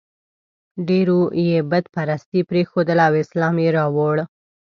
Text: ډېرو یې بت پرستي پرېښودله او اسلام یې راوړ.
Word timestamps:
ډېرو 0.87 1.19
یې 1.47 1.57
بت 1.69 1.85
پرستي 1.95 2.41
پرېښودله 2.49 3.03
او 3.09 3.13
اسلام 3.23 3.55
یې 3.63 3.69
راوړ. 3.77 4.15